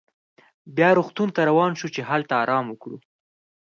[0.75, 2.97] بیا روغتون ته روان شوو چې هلته ارام وکړو.